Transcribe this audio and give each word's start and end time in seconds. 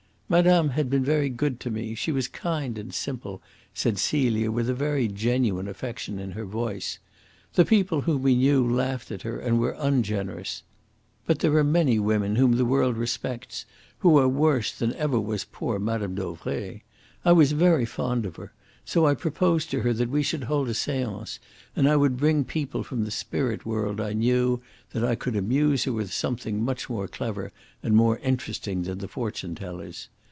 "Madame 0.31 0.69
had 0.69 0.89
been 0.89 1.03
very 1.03 1.27
good 1.27 1.59
to 1.59 1.69
me. 1.69 1.93
She 1.93 2.09
was 2.09 2.29
kind 2.29 2.77
and 2.77 2.93
simple," 2.93 3.41
said 3.73 3.99
Celia, 3.99 4.49
with 4.49 4.69
a 4.69 4.73
very 4.73 5.09
genuine 5.09 5.67
affection 5.67 6.19
in 6.19 6.31
her 6.31 6.45
voice. 6.45 6.99
"The 7.55 7.65
people 7.65 7.99
whom 8.03 8.23
we 8.23 8.35
knew 8.37 8.65
laughed 8.65 9.11
at 9.11 9.23
her, 9.23 9.37
and 9.37 9.59
were 9.59 9.75
ungenerous. 9.77 10.63
But 11.25 11.39
there 11.39 11.53
are 11.57 11.65
many 11.65 11.99
women 11.99 12.37
whom 12.37 12.53
the 12.55 12.63
world 12.63 12.95
respects 12.95 13.65
who 13.99 14.17
are 14.19 14.27
worse 14.29 14.71
than 14.71 14.93
ever 14.93 15.19
was 15.19 15.43
poor 15.43 15.79
Mme. 15.79 16.15
Dauvray. 16.15 16.83
I 17.25 17.31
was 17.33 17.51
very 17.51 17.83
fond 17.83 18.25
of 18.25 18.37
her, 18.37 18.53
so 18.85 19.05
I 19.05 19.15
proposed 19.15 19.69
to 19.71 19.81
her 19.81 19.91
that 19.91 20.09
we 20.09 20.23
should 20.23 20.45
hold 20.45 20.69
a 20.69 20.73
seance, 20.73 21.39
and 21.75 21.89
I 21.89 21.97
would 21.97 22.15
bring 22.15 22.45
people 22.45 22.83
from 22.83 23.03
the 23.03 23.11
spirit 23.11 23.65
world 23.65 23.99
I 23.99 24.13
knew 24.13 24.61
that 24.93 25.03
I 25.03 25.15
could 25.15 25.35
amuse 25.35 25.83
her 25.83 25.91
with 25.91 26.13
something 26.13 26.63
much 26.63 26.89
more 26.89 27.09
clever 27.09 27.51
and 27.83 27.97
more 27.97 28.17
interesting 28.19 28.83
than 28.83 28.99
the 28.99 29.09
fortune 29.09 29.55
tellers. 29.55 30.07